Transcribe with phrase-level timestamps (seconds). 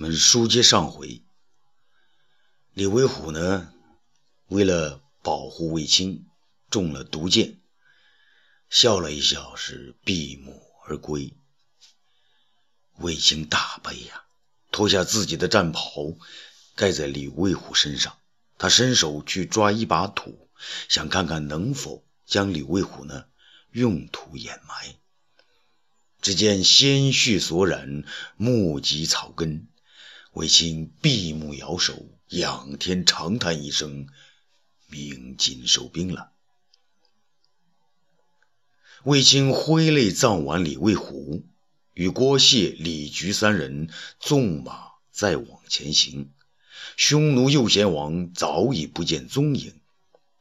[0.00, 1.20] 我们书接上回，
[2.72, 3.70] 李威虎呢，
[4.48, 6.24] 为了保护卫青，
[6.70, 7.58] 中了毒箭，
[8.70, 11.34] 笑了一笑，是闭目而归。
[12.96, 14.24] 卫青大悲呀，
[14.72, 16.16] 脱下自己的战袍，
[16.74, 18.16] 盖在李卫虎身上。
[18.56, 20.48] 他伸手去抓一把土，
[20.88, 23.26] 想看看能否将李卫虎呢
[23.70, 24.96] 用土掩埋。
[26.22, 28.02] 只见鲜血所染，
[28.38, 29.66] 目及草根。
[30.32, 34.06] 卫青闭目摇手，仰天长叹一声
[34.88, 36.30] ：“鸣金收兵了。”
[39.02, 41.44] 卫青挥泪葬完李卫虎，
[41.94, 46.30] 与郭谢、李局三人纵马再往前行。
[46.96, 49.80] 匈奴右贤王早已不见踪影。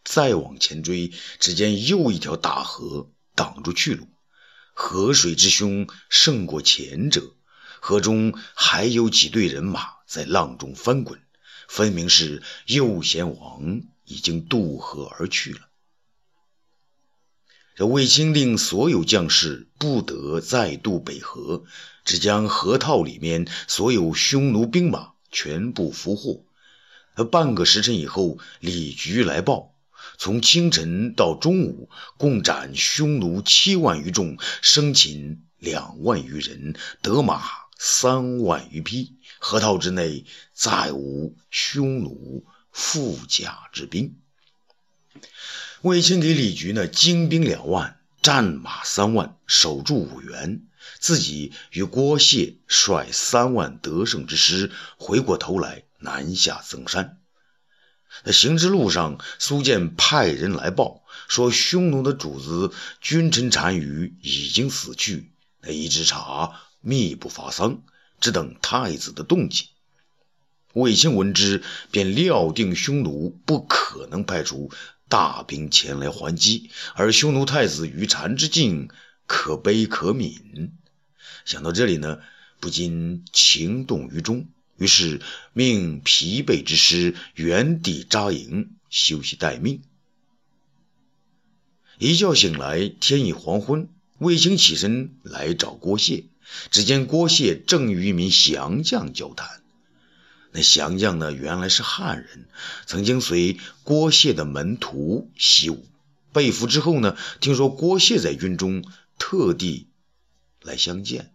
[0.04, 4.08] 再往前追，只见又一条大河挡住去路。
[4.74, 7.36] 河水之凶胜过前者，
[7.80, 11.20] 河中还有几队人马在浪中翻滚，
[11.68, 15.60] 分明是右贤王已经渡河而去了。
[17.76, 21.64] 这卫青令所有将士不得再渡北河，
[22.04, 26.44] 只将河套里面所有匈奴兵马全部俘获。
[27.32, 29.74] 半个时辰以后，李局来报。
[30.18, 37.42] 从清晨到中午，共斩匈奴七万余众，生擒两万余人，得马
[37.80, 39.16] 三万余匹。
[39.40, 44.18] 河套之内再无匈奴富甲之兵。
[45.82, 50.64] 卫青给李局呢精兵两万，战马三万，守住五原。
[51.00, 57.18] 自己与郭谢率三万得胜之师，回过头来南下增山。
[58.26, 65.32] 在行之路上，苏建派人来报说，匈奴的主子君臣单于已经死去。
[65.62, 67.84] 那一直查密不发丧，
[68.20, 69.68] 只等太子的动静。
[70.74, 74.72] 卫青闻之，便料定匈奴不可能派出
[75.08, 78.90] 大兵前来还击，而匈奴太子于禅之境
[79.26, 80.70] 可悲可悯。
[81.46, 82.20] 想到这里呢，
[82.60, 84.48] 不禁情动于中。
[84.78, 85.20] 于是
[85.52, 89.82] 命疲惫之师原地扎营休息待命。
[91.98, 93.90] 一觉醒来，天已黄昏。
[94.20, 96.26] 卫青起身来找郭谢，
[96.72, 99.62] 只见郭谢正与一名降将交谈。
[100.52, 102.48] 那降将呢，原来是汉人，
[102.88, 105.86] 曾经随郭谢的门徒习武。
[106.32, 108.84] 被俘之后呢，听说郭谢在军中，
[109.18, 109.90] 特地
[110.62, 111.34] 来相见。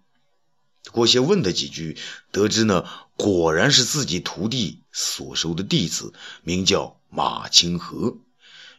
[0.91, 1.97] 郭谢问他几句，
[2.31, 2.85] 得知呢，
[3.17, 8.19] 果然是自己徒弟所收的弟子，名叫马清河。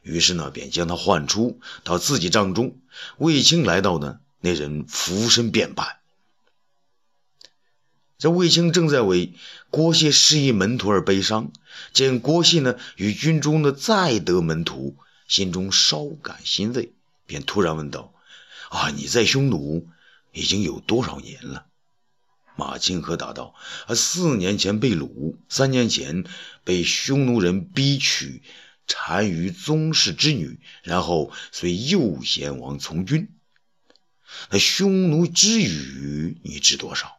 [0.03, 2.77] 于是呢，便将他唤出到自己帐中。
[3.17, 5.94] 卫青来到呢，那人俯身便拜。
[8.17, 9.33] 这卫青正在为
[9.69, 11.51] 郭谢失意门徒而悲伤，
[11.91, 14.95] 见郭谢呢与军中的再得门徒，
[15.27, 16.93] 心中稍感欣慰，
[17.25, 18.13] 便突然问道
[18.71, 19.87] ：“啊，你在匈奴
[20.31, 21.65] 已经有多少年了？”
[22.57, 23.53] 马清河答道
[23.85, 26.23] ：“啊，四年前被掳，三年前
[26.63, 28.41] 被匈奴人逼娶
[28.87, 33.27] 单于宗室之女，然后随右贤王从军。
[34.51, 37.17] 那匈奴之语你知多少？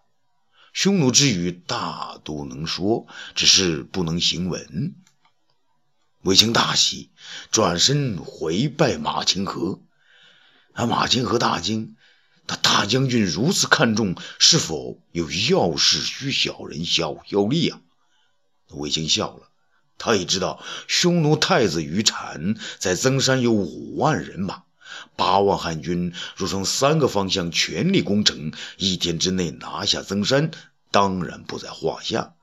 [0.76, 4.94] 匈奴之语大都能说，只是不能行文。”
[6.20, 7.08] 卫青大喜，
[7.50, 9.80] 转身回拜马清河。
[10.74, 11.96] 啊，马清河大惊。
[12.46, 17.80] 他大将军如此看重，是否有要事需小人效效力啊？
[18.68, 19.48] 卫青笑了，
[19.96, 24.64] 他也知道匈奴太子于禅在增山有五万人马，
[25.16, 30.50] 八万汉军若从三个方向全力攻城，一天之内拿下增山，
[30.90, 32.34] 当然不在话下。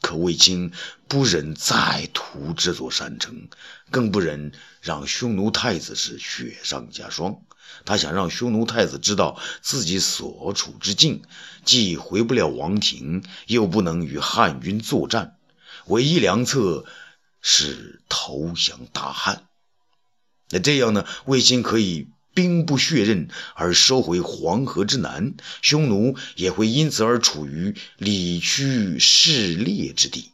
[0.00, 0.72] 可卫青
[1.06, 3.48] 不忍再屠这座山城，
[3.90, 7.40] 更不忍让匈奴太子是雪上加霜。
[7.84, 11.22] 他想让匈奴太子知道自己所处之境，
[11.64, 15.36] 既回不了王庭，又不能与汉军作战，
[15.86, 16.84] 唯一良策
[17.40, 19.46] 是投降大汉。
[20.52, 21.04] 那这样呢？
[21.24, 30.30] 卫青可以兵不血刃而收回黄河之南，匈奴也会因此而处于理屈势劣之地。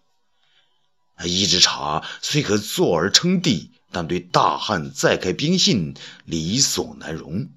[1.24, 3.70] 一之茶虽可坐而称帝。
[3.90, 5.94] 但对大汉再开兵信
[6.26, 7.48] 理所难容，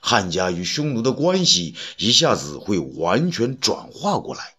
[0.00, 4.57] 汉家与匈奴的关系一下子会完全转化过来。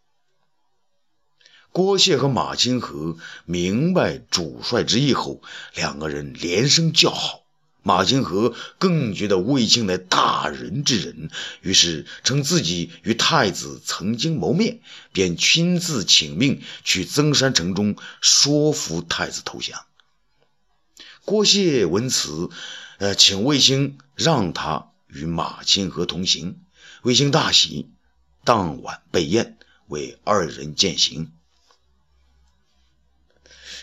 [1.71, 5.42] 郭谢和马清河明白主帅之意后，
[5.75, 7.44] 两个人连声叫好。
[7.81, 11.30] 马清河更觉得卫青乃大人之人，
[11.62, 14.81] 于是称自己与太子曾经谋面，
[15.13, 19.86] 便亲自请命去增山城中说服太子投降。
[21.24, 22.50] 郭谢闻此，
[22.98, 26.60] 呃，请卫青让他与马清河同行。
[27.04, 27.89] 卫青大喜，
[28.44, 29.57] 当晚备宴，
[29.88, 31.31] 为二人饯行。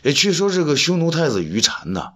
[0.06, 2.12] 也据说这个匈奴太子于禅呐。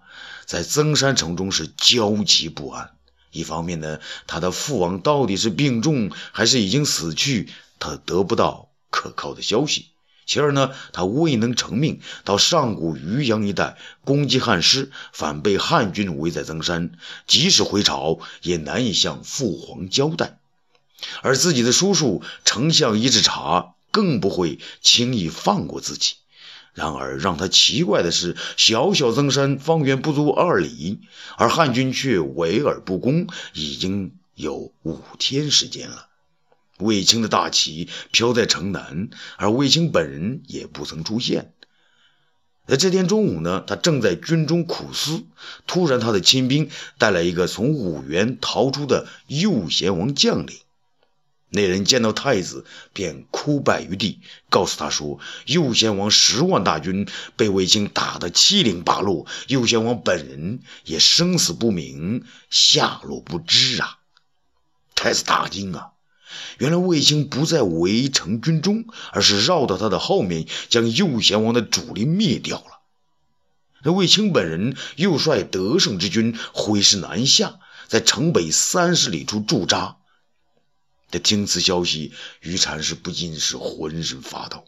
[0.46, 2.92] 在增山城中是焦急不安。
[3.32, 3.98] 一方面呢，
[4.28, 7.48] 他的父王到底是病重还是已经死去，
[7.80, 9.86] 他得不到可靠的消息；
[10.24, 16.92] 其二呢，他未能成命，到上古渔阳一带攻击汉师，反被汉军围在增山，
[17.26, 20.38] 即使回朝也难以向父皇交代。
[21.22, 26.14] 而自己的叔叔丞相伊稚茶更不会轻易放过自己。
[26.72, 31.00] 然而，让他奇怪的是，小小增山方圆不足二里，
[31.36, 36.06] 而汉军却围而不攻，已经有五天时间了。
[36.78, 41.52] 卫青的大旗飘在城南，而卫青本人也不曾出现。
[42.66, 45.24] 在这天中午呢，他正在军中苦思，
[45.66, 50.56] 突然，他的亲兵带来一个从五原逃出的右贤王将领。
[51.52, 63.98] 那人见到太子，便哭拜于地，告诉他说：“右贤王十万大军被卫青打得七零八落，右贤王本人也生死不明，下落不知啊！”
[64.94, 65.88] 太子大惊啊！
[66.58, 72.80] 原来卫青不在围城军中，而是绕到他的后面，将右贤王的主力灭掉了。
[73.82, 77.58] 那卫青本人又率得胜之军挥师南下，
[77.88, 79.96] 在城北三十里处驻扎。
[81.10, 84.64] 他听此消息，于禅是不禁是浑身发抖。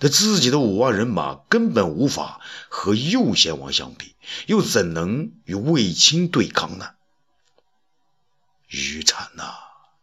[0.00, 4.14] 他自己的五万人马根本无法和右贤王相比，
[4.46, 6.90] 又怎能与卫青对抗呢？
[8.68, 9.52] 于禅呐，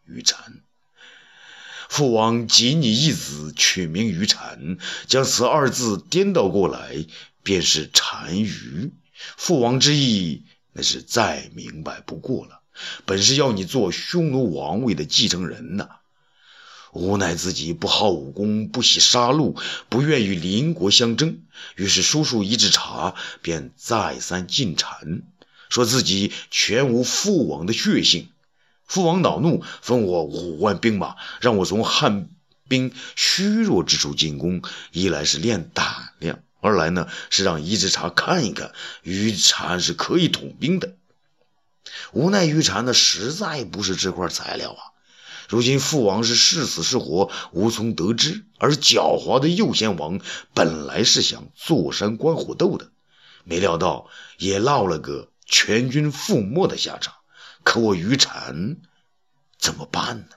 [0.06, 0.62] 于禅，
[1.90, 4.78] 父王给你一子，取名于禅，
[5.08, 7.06] 将此二字颠倒过来，
[7.44, 8.94] 便是单于。
[9.36, 12.61] 父王之意，那是再明白不过了。
[13.06, 15.88] 本是要你做匈奴王位的继承人呐，
[16.94, 19.56] 无奈自己不好武功，不喜杀戮，
[19.90, 21.40] 不愿与邻国相争，
[21.76, 25.22] 于是叔叔一制茶便再三进谗，
[25.70, 28.30] 说自己全无父王的血性。
[28.86, 32.30] 父王恼怒，分我五万兵马，让我从汉
[32.68, 38.74] 兵虚弱之处进攻，一来是练胆量，二来呢是让一制茶看一看
[39.04, 40.96] 于禅是可以统兵的。
[42.14, 44.82] 无奈于禅呢，实在不是这块材料啊！
[45.50, 48.46] 如今父王是是死是活，无从得知。
[48.58, 50.22] 而狡猾的右贤王
[50.54, 52.92] 本来是想坐山观虎斗的，
[53.44, 54.08] 没料到
[54.38, 57.16] 也落了个全军覆没的下场。
[57.64, 58.78] 可我于禅
[59.60, 60.28] 怎么办呢？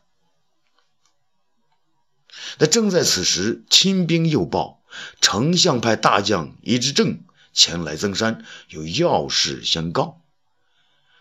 [2.58, 4.82] 那正在此时，亲兵又报，
[5.20, 10.23] 丞相派大将伊之正前来增山，有要事相告。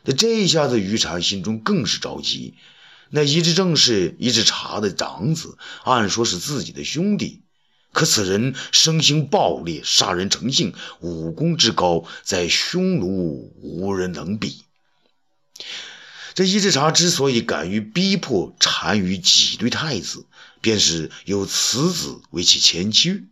[0.04, 2.56] 那这一下子，于禅心中更是着急。
[3.10, 7.44] 那一直正是一直茶的长子，按说是自己的兄弟，
[7.92, 14.64] 可此人生性暴烈，杀人成性，武功之高，在匈奴无人能比。
[16.34, 20.26] 这一直茶之所以敢于逼迫单于挤兑太子，
[20.62, 23.28] 便是有此子为其前驱。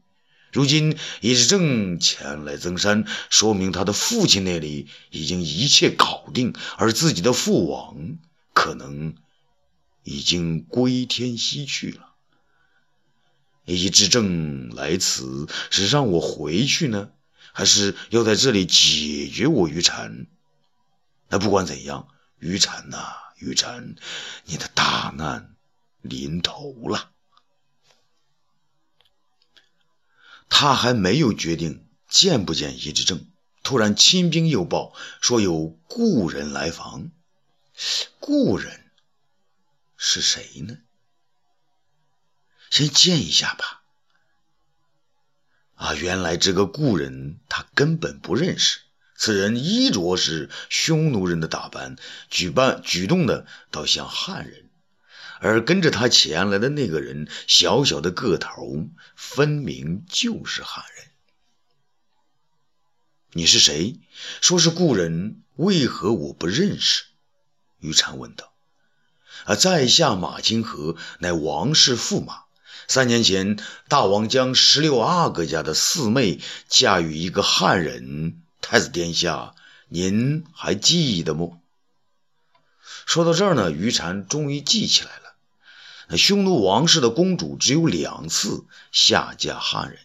[0.51, 8.17] 如今一直正前来增山，说明他的父亲那里已经一切搞定，而自己的父王
[8.53, 9.15] 可能
[10.03, 12.09] 已经归天西去了。
[13.63, 17.11] 一直正来此是让我回去呢，
[17.53, 20.25] 还是要在这里解决我于禅？
[21.29, 22.97] 那不管怎样，于禅呐，
[23.37, 23.95] 于禅，
[24.45, 25.55] 你的大难
[26.01, 27.10] 临头了。
[30.53, 33.25] 他还没有决定见不见伊之正，
[33.63, 37.09] 突然亲兵又报说有故人来访。
[38.19, 38.91] 故人
[39.97, 40.77] 是谁呢？
[42.69, 43.81] 先见一下吧。
[45.75, 48.81] 啊，原来这个故人他根本不认识。
[49.15, 51.95] 此人衣着是匈奴人的打扮，
[52.29, 54.69] 举办举动的倒像汉人。
[55.43, 61.07] 而跟着他前来的那个人，小小的个头，分明就是汉人。
[63.31, 63.99] 你是谁？
[64.39, 67.05] 说是故人，为何我不认识？
[67.79, 68.53] 于禅问道。
[69.45, 72.43] 啊，在下马金河，乃王氏驸马。
[72.87, 73.57] 三年前，
[73.87, 79.55] 大王将十六阿哥家的四妹嫁与一个汉人，太子殿下
[79.89, 81.57] 您还记得不？
[83.07, 85.30] 说到这儿呢，于禅终于记起来了。
[86.11, 89.99] 那匈奴王室的公主只有两次下嫁汉人，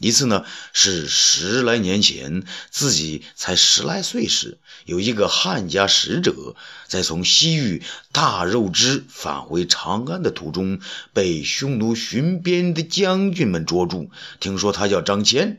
[0.00, 2.42] 一次呢是十来年前，
[2.72, 6.56] 自己才十来岁时，有一个汉家使者
[6.88, 10.80] 在从西域大肉支返回长安的途中，
[11.12, 14.10] 被匈奴巡边的将军们捉住。
[14.40, 15.58] 听说他叫张骞，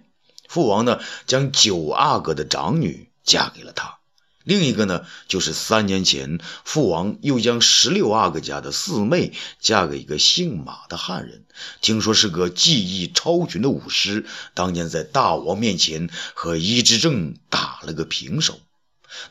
[0.49, 3.99] 父王呢将九阿哥的长女嫁给了他。
[4.45, 11.45] 另一个呢，就是三年前，父王又将十六阿哥家的四妹嫁给一个姓马的汉人，
[11.81, 14.23] 听说是个技艺超群的武师，
[14.53, 18.61] 当年在大王面前和伊之正打了个平手。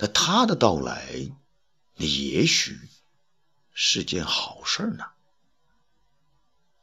[0.00, 1.30] 那他的到来，
[1.97, 2.76] 也许
[3.73, 5.04] 是件好事呢。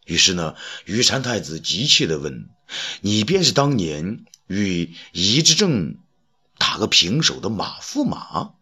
[0.06, 2.50] 于是呢，于禅太子急切地问
[3.02, 5.98] ：“你便是当年与伊之正？”
[6.72, 8.54] 打个平手的马驸马，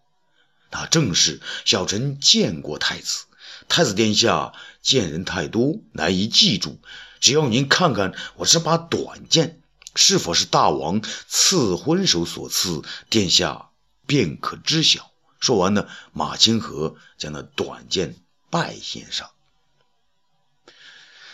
[0.72, 3.26] 那正是小臣见过太子。
[3.68, 4.52] 太子殿下
[4.82, 6.82] 见人太多，难以记住。
[7.20, 9.62] 只要您看看我这把短剑，
[9.94, 13.70] 是否是大王赐婚手所赐，殿下
[14.08, 15.12] 便可知晓。
[15.40, 18.16] 说完呢，马清河将那短剑
[18.50, 19.30] 拜献上。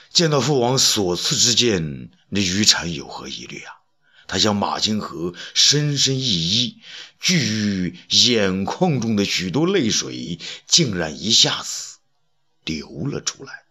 [0.10, 3.85] 见到父王所赐之剑，那余禅有何疑虑啊？
[4.28, 6.76] 他向马清河深深一揖，
[7.20, 11.98] 巨于眼眶中的许多泪水竟然一下子
[12.64, 13.64] 流了出来。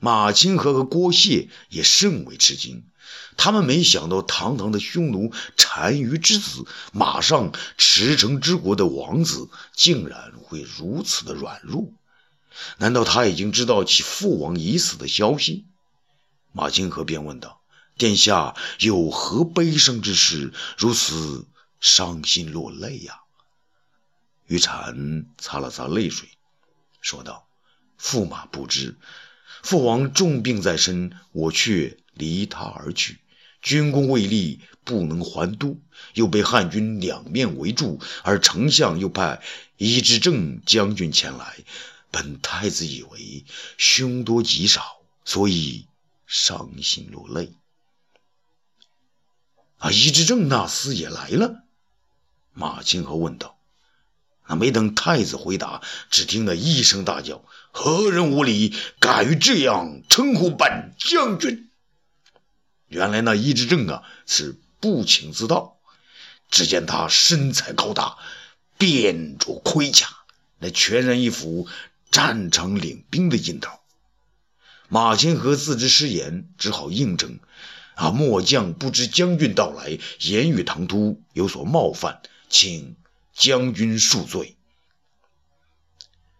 [0.00, 2.84] 马清河和郭谢也甚为吃惊，
[3.36, 11.88] 他们没想到堂堂的匈奴单于之子，马上驰骋之国的王子，竟然会如此的软弱。
[12.78, 15.64] 难道他已经知道其父王已死的消息？
[16.52, 17.57] 马清河便问道。
[17.98, 21.46] 殿下有何悲伤之事，如此
[21.80, 23.22] 伤心落泪呀？
[24.46, 26.28] 于禅擦了擦泪水，
[27.02, 27.48] 说道
[28.00, 28.96] ：“驸马不知，
[29.62, 33.18] 父王重病在身，我却离他而去，
[33.60, 35.78] 军功未立，不能还都，
[36.14, 39.42] 又被汉军两面围住，而丞相又派
[39.76, 41.56] 伊之正将军前来。
[42.10, 43.44] 本太子以为
[43.76, 44.82] 凶多吉少，
[45.24, 45.88] 所以
[46.28, 47.52] 伤心落泪。”
[49.78, 49.90] 啊！
[49.90, 51.62] 伊之正那厮也来了。
[52.52, 53.56] 马清河问道。
[54.48, 61.68] 那没等太子回答，只听得一声大叫：“何人无礼，敢于这样称呼本将军？”
[62.88, 65.76] 原来那伊之正啊，是不请自到。
[66.50, 68.16] 只见他身材高大，
[68.78, 70.08] 便着盔甲，
[70.58, 71.68] 那全然一副
[72.10, 73.78] 战场领兵的劲头。
[74.88, 77.38] 马清河自知失言，只好应承。
[77.98, 78.10] 啊！
[78.12, 82.94] 末将不知将军到来，言语唐突，有所冒犯，请
[83.34, 84.56] 将军恕罪。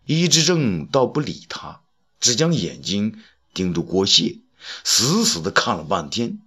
[0.07, 1.81] 伊之正倒不理他，
[2.21, 3.21] 只将眼睛
[3.55, 4.39] 盯住郭谢，
[4.85, 6.41] 死死地看了半天。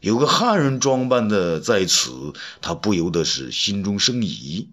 [0.00, 4.72] 有个汉人装扮的在此，他不由得是心中生疑。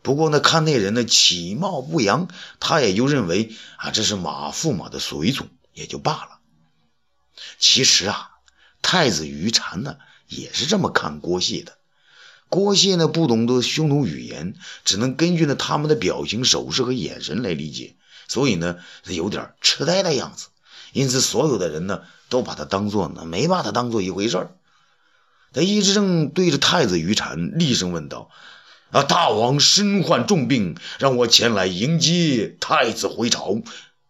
[0.00, 2.26] 不过呢，看那人的其貌不扬，
[2.58, 6.40] 他也就认为啊，这是马驸马的随从，也就罢了。
[7.58, 8.30] 其实啊。
[8.82, 9.96] 太子于禅呢，
[10.28, 11.78] 也是这么看郭谢的。
[12.48, 17.94] 郭谢呢，不懂得匈奴语言，只能根据呢他们的表情、手势和眼神来理解，
[18.28, 20.48] 所以呢，他有点痴呆的样子。
[20.92, 24.50] 因此，所有的人呢，都把他当做呢，没把他当做一回事儿。
[25.54, 28.28] 他一直正对着太子于禅厉声问道
[28.92, 33.62] ：“啊，大王身患重病，让我前来迎接太子回朝，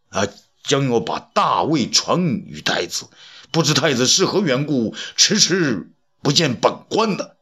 [0.09, 0.26] 啊，
[0.64, 3.07] 将要把大位传与太子。”
[3.53, 5.93] 不知太子是何缘故，迟迟
[6.23, 7.33] 不见本官呢？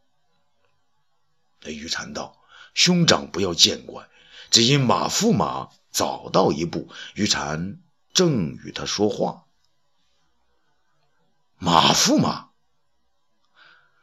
[1.63, 2.37] 那玉禅道
[2.75, 4.09] ：“兄长不要见怪，
[4.51, 7.79] 只因马驸马早到一步，玉禅
[8.13, 9.45] 正与他说话。”
[11.63, 12.49] 马驸马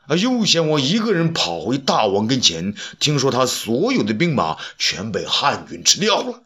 [0.08, 6.44] 啊，又嫌我一个人跑回大王跟前，听说他所有的兵马全被汉军吃掉了，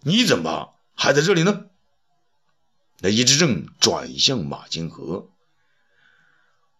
[0.00, 1.66] 你怎么还在这里呢？
[3.00, 5.28] 那伊之正转向马金河，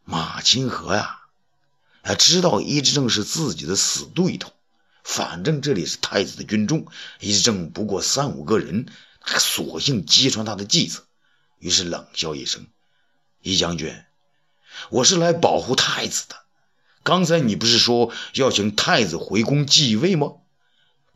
[0.05, 1.23] 马金河呀，
[2.03, 4.53] 他知道伊之正是自己的死对头，
[5.03, 6.87] 反正这里是太子的军中，
[7.19, 8.87] 伊之正不过三五个人，
[9.21, 11.05] 他索性揭穿他的计策。
[11.59, 12.67] 于是冷笑一声
[13.43, 14.05] ：“伊将军，
[14.91, 16.37] 我是来保护太子的。
[17.05, 20.35] 刚才你不是说要请太子回宫继位吗？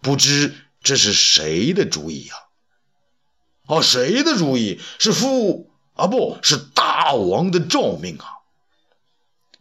[0.00, 2.45] 不知这是谁的主意呀？”啊，
[3.66, 4.80] 哦谁的主意？
[4.98, 8.38] 是父啊，不是大王的诏命啊！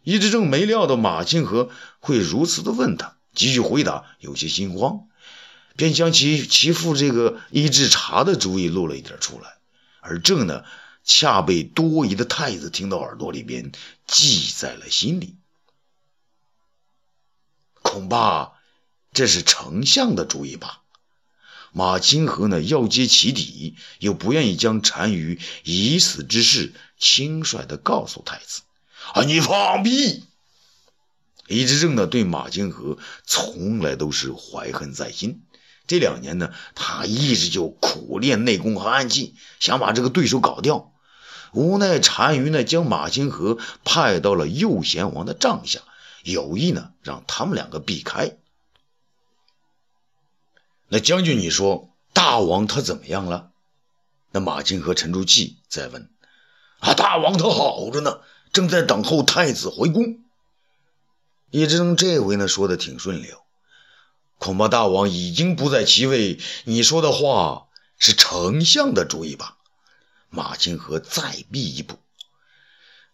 [0.02, 5.08] 易之正没料到马清河会如此的问他，几句回答有些心慌，
[5.76, 9.56] 便将其其父这个医治茶的主意露了一点出来，
[10.00, 10.62] 而正呢，
[11.02, 13.72] 恰被多疑的太子听到耳朵里边，
[14.06, 15.34] 记在了心里。
[17.82, 18.52] 恐怕
[19.12, 20.82] 这是丞相的主意吧？
[21.76, 28.62] 马清河呢，要揭其底，又不愿意将单于已死之事轻率地告诉太子。
[29.12, 30.24] 啊，你放屁！
[31.46, 35.42] 李之正呢，对马清河从来都是怀恨在心。
[35.86, 40.94] 这两年呢，他一直就苦练内功和暗器，想把这个对手搞掉。
[41.52, 45.80] 无奈单于呢，将马清河派到了右贤王的帐下，
[46.24, 48.38] 有意呢，让他们两个避开。
[50.88, 53.50] 那将军，你说大王他怎么样了？
[54.30, 56.10] 那马金和沉住气再问
[56.80, 58.20] ：“啊，大王他好着呢，
[58.52, 60.20] 正在等候太子回宫。”
[61.50, 63.42] 叶之正这回呢说的挺顺溜，
[64.38, 66.38] 恐怕大王已经不在其位。
[66.64, 69.56] 你说的话是丞相的主意吧？
[70.28, 71.96] 马金河再避一步，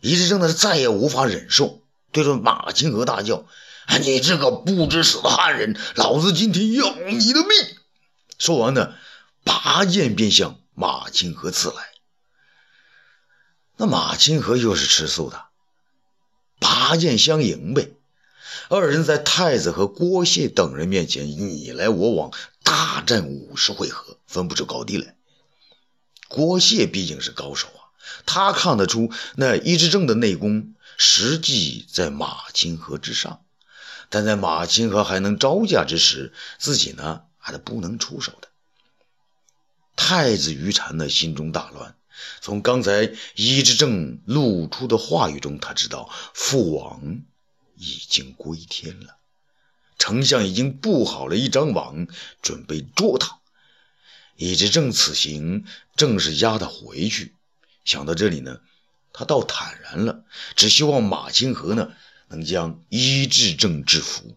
[0.01, 3.47] 叶之正呢是再也无法忍受，对着马金河大叫。
[4.01, 7.49] 你这个不知死的汉人，老子今天要你的命！
[8.39, 8.95] 说完呢，
[9.45, 11.93] 拔剑便向马清河刺来。
[13.77, 15.45] 那马清河又是吃素的，
[16.59, 17.93] 拔剑相迎呗。
[18.69, 25.15] 二人在太子和郭谢等人面前你来我往，大战五十回合，分不出高低来。
[26.29, 27.93] 郭谢毕竟是高手啊，
[28.25, 33.43] 他看得出那伊之正的内功实际在马清河之上。
[34.13, 38.49] 但在马清河还能招架之时，自己呢还是不能出手的。
[39.97, 41.97] 太子于禅呢心中大乱，
[42.43, 47.23] 从刚才伊之正露出的话语中，他知道父王
[47.75, 49.17] 已经归天了，
[49.99, 52.07] 丞相已经布好了一张网，
[52.43, 53.39] 准备捉他。
[54.37, 55.65] 伊之正此行
[55.97, 57.35] 正是押他回去。
[57.87, 58.61] 想到这里呢，
[59.15, 61.93] 他倒坦然了，只希望马清河呢。
[62.33, 64.35] 能将医治正制服。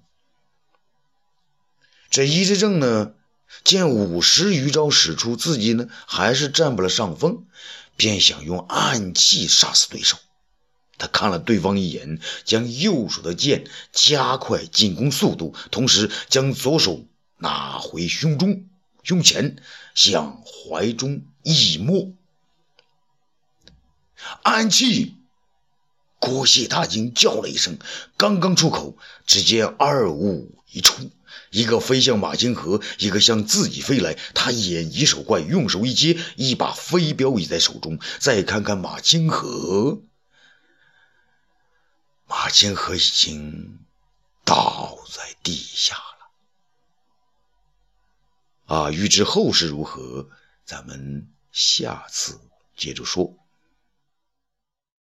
[2.09, 3.13] 这医治正呢，
[3.63, 7.45] 见五十余招使出，自己呢还是占不了上风，
[7.95, 10.17] 便想用暗器杀死对手。
[10.97, 17.05] 他看了对方一眼，将右手的剑加快进攻速度，同时将左手
[17.37, 18.65] 拿回胸中、
[19.03, 19.57] 胸前，
[19.93, 22.13] 向怀中一摸，
[24.43, 25.15] 暗器。
[26.25, 27.77] 郭谢大惊，叫了一声，
[28.17, 31.11] 刚刚出口，只见二物一出，
[31.51, 34.17] 一个飞向马金河，一个向自己飞来。
[34.33, 37.99] 他眼疾手快，用手一接，一把飞镖已在手中。
[38.19, 40.01] 再看看马金河，
[42.25, 43.85] 马金河已经
[44.43, 45.95] 倒在地下
[48.67, 48.75] 了。
[48.75, 50.27] 啊，欲知后事如何，
[50.65, 52.41] 咱们下次
[52.75, 53.37] 接着说。